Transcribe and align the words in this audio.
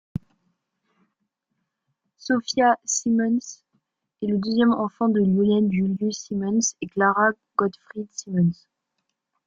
Sofia 2.17 2.75
Simmonds 2.85 3.63
est 4.23 4.25
le 4.25 4.39
deuxième 4.39 4.73
enfant 4.73 5.09
de 5.09 5.19
Lionel 5.19 5.71
Julius 5.71 6.17
Simmonds 6.23 6.73
et 6.81 6.87
Clara 6.87 7.33
Gottfried 7.55 8.07
Simmonds. 8.11 8.67